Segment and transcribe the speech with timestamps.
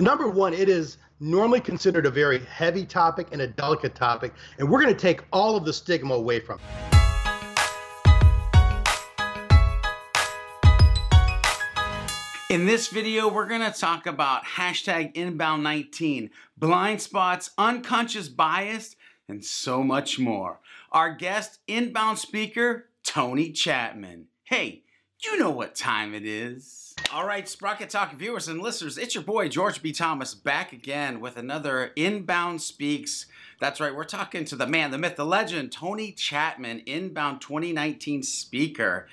[0.00, 4.68] Number one, it is normally considered a very heavy topic and a delicate topic, and
[4.70, 6.96] we're going to take all of the stigma away from it.
[12.50, 18.96] In this video, we're going to talk about hashtag inbound19, blind spots, unconscious bias,
[19.28, 20.60] and so much more.
[20.92, 24.26] Our guest, inbound speaker, Tony Chapman.
[24.44, 24.84] Hey,
[25.24, 26.94] you know what time it is.
[27.12, 29.92] All right, Sprocket Talk viewers and listeners, it's your boy George B.
[29.92, 33.26] Thomas back again with another Inbound Speaks.
[33.60, 38.22] That's right, we're talking to the man, the myth, the legend, Tony Chapman, Inbound 2019
[38.22, 39.08] speaker.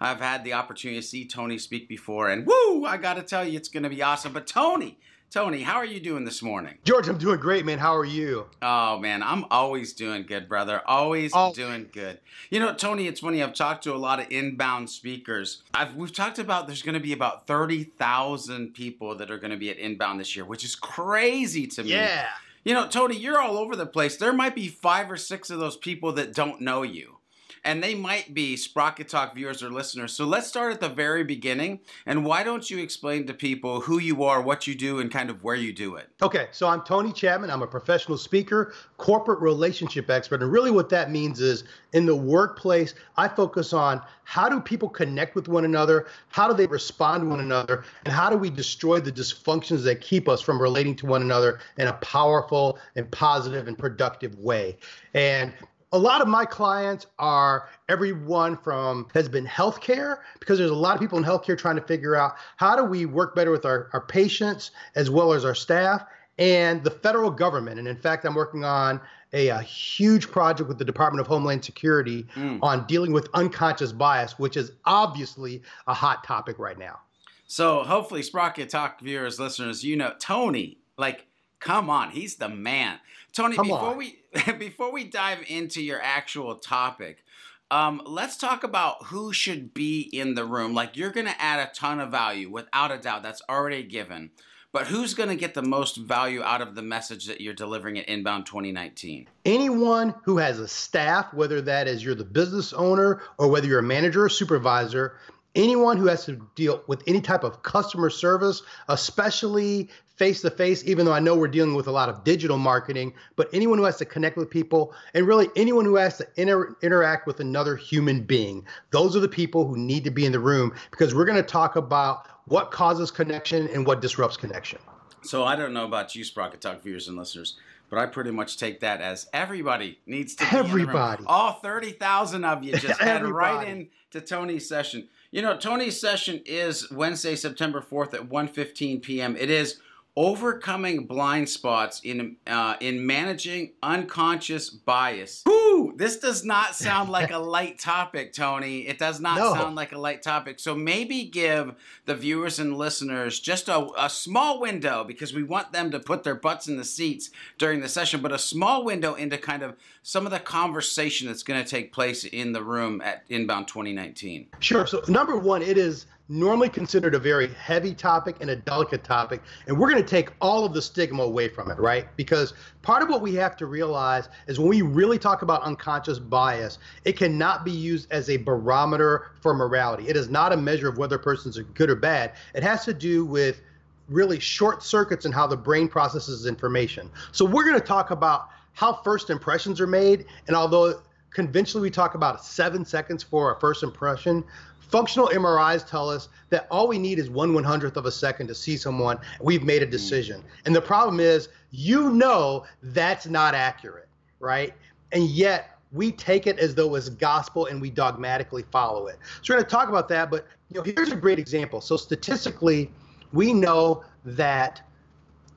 [0.00, 3.56] I've had the opportunity to see Tony speak before, and woo, I gotta tell you,
[3.56, 4.32] it's gonna be awesome.
[4.32, 4.98] But Tony,
[5.30, 6.78] Tony, how are you doing this morning?
[6.84, 7.78] George, I'm doing great, man.
[7.78, 8.46] How are you?
[8.62, 10.80] Oh man, I'm always doing good, brother.
[10.86, 11.52] Always oh.
[11.52, 12.18] doing good.
[12.48, 13.42] You know, Tony, it's funny.
[13.42, 15.62] I've talked to a lot of inbound speakers.
[15.74, 19.50] I've we've talked about there's going to be about thirty thousand people that are going
[19.50, 21.90] to be at inbound this year, which is crazy to me.
[21.90, 22.26] Yeah.
[22.64, 24.16] You know, Tony, you're all over the place.
[24.16, 27.17] There might be five or six of those people that don't know you
[27.64, 30.12] and they might be Sprocket Talk viewers or listeners.
[30.12, 31.80] So let's start at the very beginning.
[32.06, 35.30] And why don't you explain to people who you are, what you do, and kind
[35.30, 36.08] of where you do it?
[36.22, 37.50] Okay, so I'm Tony Chapman.
[37.50, 40.42] I'm a professional speaker, corporate relationship expert.
[40.42, 44.88] And really, what that means is in the workplace, I focus on how do people
[44.88, 48.50] connect with one another, how do they respond to one another, and how do we
[48.50, 53.10] destroy the dysfunctions that keep us from relating to one another in a powerful and
[53.10, 54.76] positive and productive way.
[55.14, 55.52] And
[55.92, 60.94] a lot of my clients are everyone from has been healthcare because there's a lot
[60.94, 63.88] of people in healthcare trying to figure out how do we work better with our,
[63.92, 66.04] our patients as well as our staff
[66.38, 67.78] and the federal government.
[67.78, 69.00] And in fact, I'm working on
[69.32, 72.58] a, a huge project with the Department of Homeland Security mm.
[72.62, 77.00] on dealing with unconscious bias, which is obviously a hot topic right now.
[77.46, 81.26] So hopefully, Sprocket Talk viewers, listeners, you know Tony, like
[81.60, 82.98] Come on, he's the man.
[83.32, 83.96] Tony, Come before on.
[83.96, 84.18] we
[84.58, 87.24] before we dive into your actual topic,
[87.70, 90.74] um, let's talk about who should be in the room.
[90.74, 93.22] Like you're going to add a ton of value, without a doubt.
[93.22, 94.30] That's already given.
[94.70, 97.98] But who's going to get the most value out of the message that you're delivering
[97.98, 99.26] at Inbound 2019?
[99.46, 103.78] Anyone who has a staff, whether that is you're the business owner or whether you're
[103.78, 105.16] a manager or supervisor,
[105.54, 110.84] anyone who has to deal with any type of customer service, especially face to face,
[110.84, 113.84] even though I know we're dealing with a lot of digital marketing, but anyone who
[113.84, 117.76] has to connect with people and really anyone who has to inter- interact with another
[117.76, 121.24] human being, those are the people who need to be in the room because we're
[121.24, 124.78] going to talk about what causes connection and what disrupts connection.
[125.22, 127.58] So I don't know about you, Sprocket Talk viewers and listeners,
[127.90, 131.24] but I pretty much take that as everybody needs to be everybody.
[131.26, 135.08] All thirty thousand of you just head right in to Tony's session.
[135.30, 139.36] You know, Tony's session is Wednesday, September fourth at 1.15 p.m.
[139.36, 139.78] It is
[140.16, 145.42] overcoming blind spots in uh, in managing unconscious bias.
[145.44, 145.57] Woo!
[145.96, 148.86] This does not sound like a light topic, Tony.
[148.86, 149.52] It does not no.
[149.54, 150.58] sound like a light topic.
[150.60, 151.74] So maybe give
[152.06, 156.24] the viewers and listeners just a, a small window because we want them to put
[156.24, 159.76] their butts in the seats during the session, but a small window into kind of
[160.02, 164.48] some of the conversation that's going to take place in the room at Inbound 2019.
[164.60, 164.86] Sure.
[164.86, 169.42] So number one, it is normally considered a very heavy topic and a delicate topic.
[169.66, 172.06] And we're going to take all of the stigma away from it, right?
[172.16, 172.52] Because
[172.82, 176.78] part of what we have to realize is when we really talk about unconscious bias,
[177.04, 180.08] it cannot be used as a barometer for morality.
[180.08, 182.32] It is not a measure of whether a persons good or bad.
[182.54, 183.62] It has to do with
[184.08, 187.10] really short circuits in how the brain processes information.
[187.32, 190.26] So we're going to talk about how first impressions are made.
[190.46, 191.00] And although
[191.30, 194.44] conventionally we talk about seven seconds for a first impression,
[194.88, 198.46] Functional MRIs tell us that all we need is one one hundredth of a second
[198.48, 199.18] to see someone.
[199.40, 199.90] We've made a hmm.
[199.90, 200.42] decision.
[200.64, 204.08] And the problem is, you know that's not accurate,
[204.40, 204.72] right?
[205.12, 209.18] And yet we take it as though it's gospel and we dogmatically follow it.
[209.42, 211.80] So we're going to talk about that, but you know, here's a great example.
[211.80, 212.90] So statistically,
[213.32, 214.82] we know that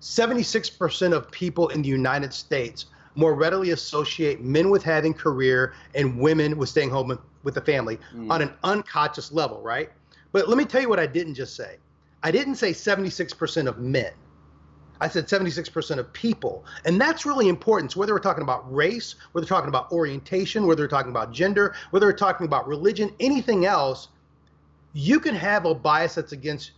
[0.00, 6.18] 76% of people in the United States more readily associate men with having career and
[6.18, 8.30] women with staying home with the family mm.
[8.30, 9.90] on an unconscious level, right?
[10.32, 11.76] But let me tell you what I didn't just say.
[12.22, 14.12] I didn't say 76% of men.
[15.00, 16.64] I said 76% of people.
[16.84, 17.92] And that's really important.
[17.92, 21.32] So whether we're talking about race, whether we're talking about orientation, whether we're talking about
[21.32, 24.08] gender, whether we're talking about religion, anything else,
[24.92, 26.72] you can have a bias that's against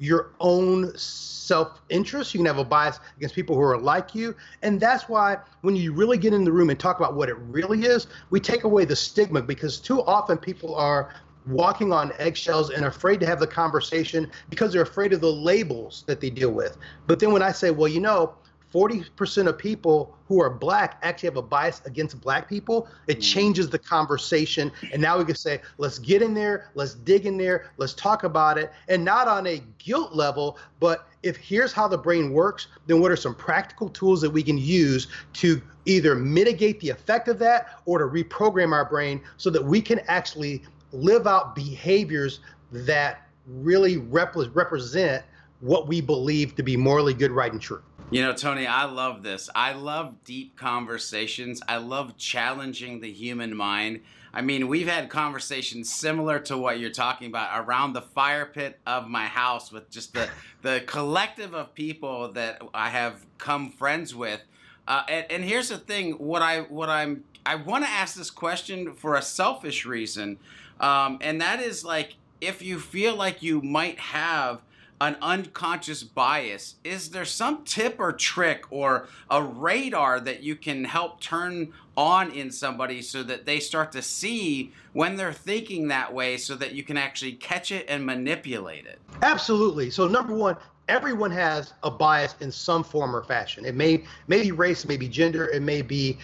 [0.00, 2.34] your own self interest.
[2.34, 4.34] You can have a bias against people who are like you.
[4.62, 7.36] And that's why when you really get in the room and talk about what it
[7.38, 11.14] really is, we take away the stigma because too often people are
[11.46, 16.04] walking on eggshells and afraid to have the conversation because they're afraid of the labels
[16.06, 16.76] that they deal with.
[17.06, 18.34] But then when I say, well, you know,
[18.72, 23.22] 40% of people who are black actually have a bias against black people, it mm.
[23.22, 24.70] changes the conversation.
[24.92, 28.22] And now we can say, let's get in there, let's dig in there, let's talk
[28.22, 28.72] about it.
[28.88, 33.10] And not on a guilt level, but if here's how the brain works, then what
[33.10, 37.80] are some practical tools that we can use to either mitigate the effect of that
[37.86, 40.62] or to reprogram our brain so that we can actually
[40.92, 42.40] live out behaviors
[42.72, 45.24] that really rep- represent
[45.60, 47.82] what we believe to be morally good, right, and true.
[48.12, 49.48] You know, Tony, I love this.
[49.54, 51.62] I love deep conversations.
[51.68, 54.00] I love challenging the human mind.
[54.34, 58.80] I mean, we've had conversations similar to what you're talking about around the fire pit
[58.84, 60.28] of my house with just the,
[60.62, 64.40] the collective of people that I have come friends with.
[64.88, 68.30] Uh, and, and here's the thing: what I what I'm I want to ask this
[68.30, 70.38] question for a selfish reason,
[70.80, 74.62] um, and that is like if you feel like you might have
[75.00, 80.84] an unconscious bias, is there some tip or trick or a radar that you can
[80.84, 86.12] help turn on in somebody so that they start to see when they're thinking that
[86.12, 88.98] way so that you can actually catch it and manipulate it?
[89.22, 89.90] Absolutely.
[89.90, 90.56] So, number one,
[90.88, 93.64] everyone has a bias in some form or fashion.
[93.64, 96.18] It may, may be race, maybe gender, it may be,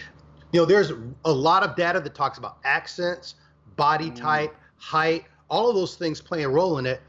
[0.51, 0.91] you know, there's
[1.25, 3.35] a lot of data that talks about accents,
[3.75, 4.15] body mm.
[4.15, 7.01] type, height, all of those things play a role in it.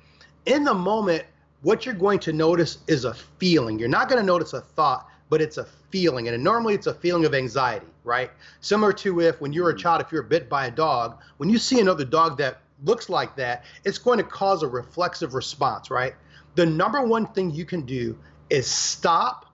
[0.46, 1.24] In the moment,
[1.62, 3.78] what you're going to notice is a feeling.
[3.78, 6.28] You're not going to notice a thought, but it's a feeling.
[6.28, 8.30] And normally it's a feeling of anxiety, right?
[8.60, 9.80] Similar to if when you're a mm-hmm.
[9.80, 13.36] child, if you're bit by a dog, when you see another dog that looks like
[13.36, 16.14] that, it's going to cause a reflexive response, right?
[16.54, 18.16] The number one thing you can do
[18.50, 19.46] is stop,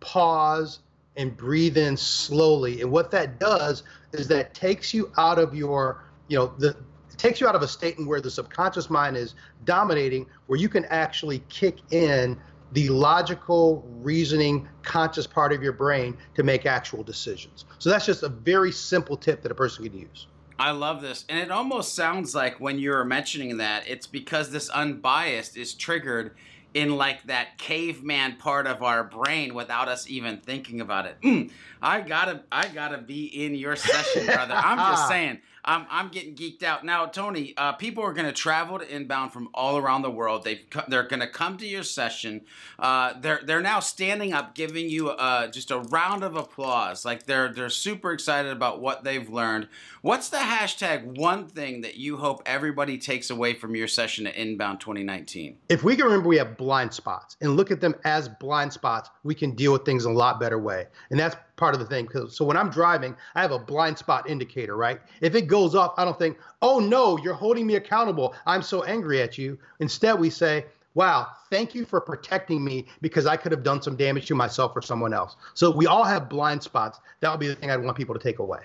[0.00, 0.80] pause,
[1.16, 2.80] and breathe in slowly.
[2.80, 3.82] And what that does
[4.12, 6.76] is that takes you out of your, you know, the
[7.18, 9.34] takes you out of a state in where the subconscious mind is
[9.64, 12.38] dominating, where you can actually kick in
[12.72, 17.64] the logical, reasoning, conscious part of your brain to make actual decisions.
[17.78, 20.26] So that's just a very simple tip that a person can use.
[20.58, 21.24] I love this.
[21.28, 26.34] And it almost sounds like when you're mentioning that, it's because this unbiased is triggered
[26.74, 31.16] in like that caveman part of our brain without us even thinking about it.
[31.22, 31.50] Mm,
[31.80, 34.54] I gotta, I gotta be in your session, brother.
[34.54, 35.40] I'm just saying.
[35.68, 37.52] I'm, I'm getting geeked out now, Tony.
[37.54, 40.42] Uh, people are going to travel to inbound from all around the world.
[40.42, 42.40] They they're going to come to your session.
[42.78, 47.04] Uh, they're they're now standing up, giving you uh, just a round of applause.
[47.04, 49.68] Like they're they're super excited about what they've learned.
[50.00, 54.36] What's the hashtag one thing that you hope everybody takes away from your session at
[54.36, 55.58] Inbound 2019?
[55.68, 59.10] If we can remember, we have blind spots and look at them as blind spots.
[59.22, 61.86] We can deal with things in a lot better way, and that's part of the
[61.86, 62.08] thing.
[62.30, 65.00] So when I'm driving, I have a blind spot indicator, right?
[65.20, 68.34] If it goes off, I don't think, oh no, you're holding me accountable.
[68.46, 69.58] I'm so angry at you.
[69.80, 70.64] Instead, we say,
[70.94, 74.74] wow, thank you for protecting me because I could have done some damage to myself
[74.74, 75.36] or someone else.
[75.52, 77.00] So we all have blind spots.
[77.20, 78.60] That would be the thing I'd want people to take away.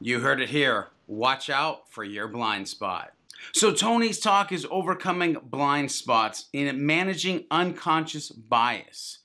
[0.00, 0.88] You heard it here.
[1.06, 3.12] Watch out for your blind spot.
[3.52, 9.18] So Tony's talk is overcoming blind spots in managing unconscious bias.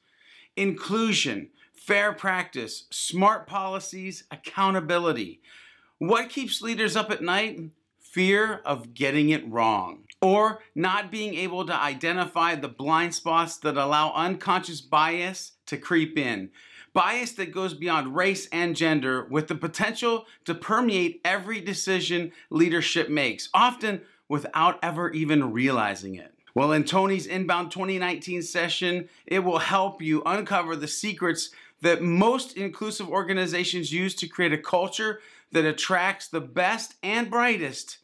[0.58, 1.50] Inclusion,
[1.90, 5.42] fair practice, smart policies, accountability.
[5.98, 7.60] What keeps leaders up at night?
[8.00, 13.76] Fear of getting it wrong or not being able to identify the blind spots that
[13.76, 16.52] allow unconscious bias to creep in.
[16.94, 23.10] Bias that goes beyond race and gender with the potential to permeate every decision leadership
[23.10, 26.36] makes, often without ever even realizing it.
[26.56, 32.58] Well, in Tony's Inbound 2019 session, it will help you uncover the secrets that most
[32.58, 35.22] inclusive organizations use to create a culture
[35.52, 38.00] that attracts the best and brightest,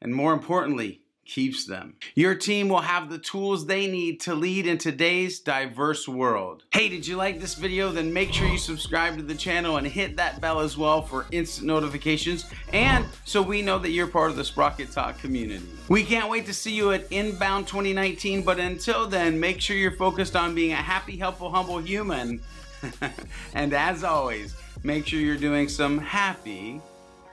[0.00, 1.94] and more importantly, keeps them.
[2.16, 6.64] Your team will have the tools they need to lead in today's diverse world.
[6.72, 7.92] Hey, did you like this video?
[7.92, 11.26] Then make sure you subscribe to the channel and hit that bell as well for
[11.30, 15.64] instant notifications and so we know that you're part of the Sprocket Talk community.
[15.88, 19.92] We can't wait to see you at Inbound 2019, but until then, make sure you're
[19.92, 22.40] focused on being a happy, helpful, humble human
[23.54, 26.80] and as always, make sure you're doing some happy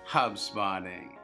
[0.08, 1.17] HubSpotting.